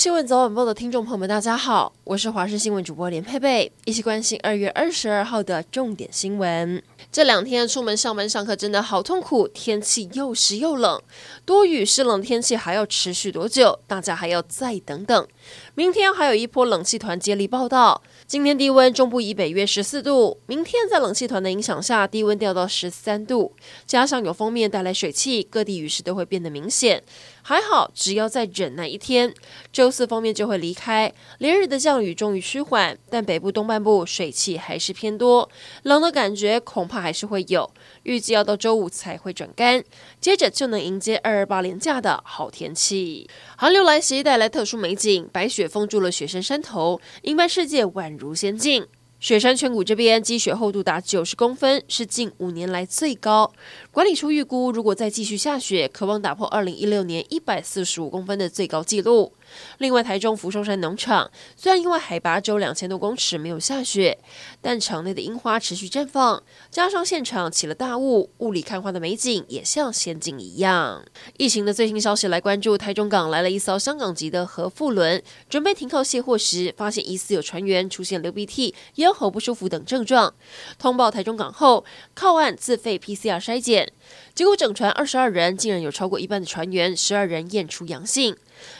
[0.00, 6.82] 新闻早晚报的听众朋友们，大家好，我是华视新闻主播连佩佩，一起关心二月二十二号的重点新闻。
[7.12, 11.02] 这两天出门上班上课真的好痛苦，天气又湿又冷，
[11.44, 13.78] 多雨湿冷天气还要持续多久？
[13.86, 15.28] 大家还要再等等。
[15.74, 18.02] 明天还有一波冷气团接力报道。
[18.26, 23.52] 今天低温中部以北约十四度，明天在冷气团的影响下，低温掉到十三度，
[23.84, 27.02] 加上有封面带来水汽，各地雨势都会变得明显。
[27.42, 29.34] 还好，只要再忍耐一天，
[29.72, 35.50] 周四方面就会离开，连日的降雨终于趋缓，但北部东半部水汽还是偏多，
[35.82, 37.70] 冷的感觉恐怕还是会有。
[38.04, 39.82] 预计要到周五才会转干，
[40.20, 43.28] 接着就能迎接二二八连假的好天气。
[43.56, 48.86] 寒流来袭带来特殊美景，白雪封住了雪山山头，银白世界宛如仙境。
[49.20, 53.52] 雪山全谷这边积雪厚度达九十公分，是近五年来最高。
[53.90, 59.34] 管理处预估，如果再继续下雪，可望打破二零一六年一百四十五公分的最高纪录。
[59.76, 64.16] 另外，台中福寿山农场虽然因为海拔只有两千多公尺没有下雪，
[64.62, 71.04] 但场内的樱花持续绽放，加上现场起了大雾，雾里看花的美景也像仙境一样。
[71.36, 78.72] 疫情的最新消息来关注，台中港来了一艘香港籍的核富轮，准备停靠卸货时，发现疑似有船员出现流鼻涕、
[79.10, 80.32] 咽喉不舒服等症状，
[80.78, 83.92] 通报台中港后，靠岸自费 PCR 筛检，
[84.34, 88.36] 结果整船二十二人竟然有超过一半的船员，十二人验出阳性。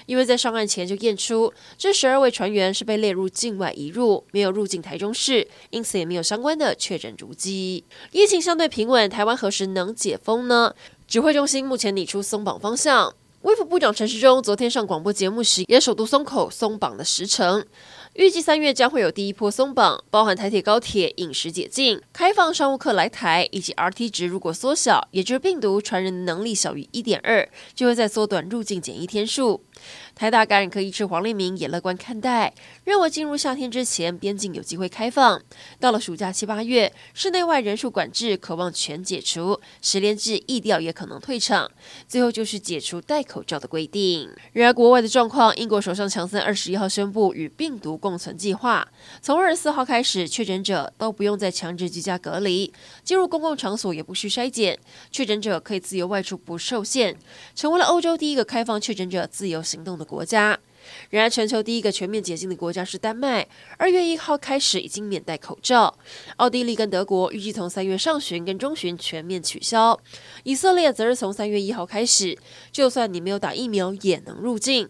[0.07, 7.83] 因为在上岸前就验出这十二位船员是被列入境外移入，没有入境台中市，因此也没有相关的确诊足迹。
[8.13, 10.73] 疫情相对平稳，台湾何时能解封呢？
[11.09, 13.13] 指挥中心目前拟出松绑方向。
[13.43, 17.65] 卫福部长陈时中昨天上广播节目时，也首度松口松绑的时程。
[18.15, 29.63] 预计三月将会有第一波松绑，包含台铁、高铁饮食解禁、开放商务客来台，以及 RT 值如果缩小，也就是病毒传人的能力小于一点二，就会再缩短入境检疫天数。
[30.15, 32.53] 台大感染科医师黄立明也乐观看待，
[32.85, 35.41] 认为进入夏天之前，边境有机会开放。
[35.79, 41.71] 到了暑假七八月，室内外人数管制可望全解除，十连制疫调也可能退场。
[42.07, 44.29] 最后就是解除戴口罩的规定。
[44.53, 48.89] 然而国外的状况，英国首相强森二十一号宣布与病毒共存计划，
[49.23, 52.73] 从二十四号开始，确诊者都不用再强制居家隔离，
[53.05, 54.77] 进入公共场所也不需筛检，
[55.13, 57.17] 确诊者可以自由外出不受限，
[57.55, 60.59] 成为了欧洲第一个开放确诊者自由行动的国家。
[61.11, 63.47] 然而，全球第一个全面解禁的国家是丹麦，
[63.77, 65.95] 二月一号开始已经免戴口罩。
[66.37, 70.01] 奥地利跟德国预计从三月上旬跟中旬全面取消。
[70.43, 72.37] 以色列则是从三月一号开始，
[72.73, 74.89] 就算你没有打疫苗也能入境。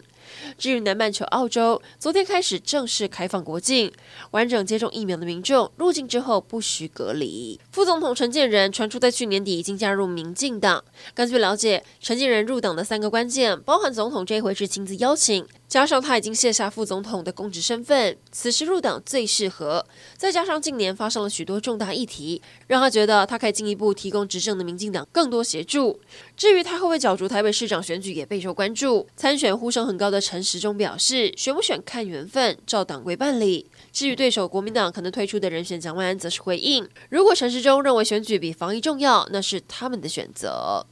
[0.57, 3.91] 至于南半球澳洲，昨天开始正式开放国境，
[4.31, 7.59] 完整接种疫苗的民众入境之后不需隔离。
[7.71, 10.83] 副总统陈建仁传出在去年底已经加入民进党。
[11.13, 15.45] 根据了解，陈建仁入党的三个关键，包含总统这一回是亲自邀请。
[15.71, 19.85] 加上他已经卸下副总统的公职身份，此时入党最适合。
[20.17, 25.97] 再加上近年发生了许多重大议题，让他觉得他可以进一步提供执政的民进党更多协助。
[26.35, 29.07] 至于他会不会角逐台北市长选举，也备受关注。
[29.15, 33.65] 参选呼声很高的陈时中表示，选不选看缘分，照党规办理。
[33.93, 40.85] 至于对手国民党可能推出的人选蒋万安，则是回应：如果陈时中认为选举比防疫重要，那是他们的选择。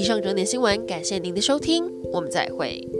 [0.00, 2.99] 以上整点新闻，感谢您的收听，我们再会。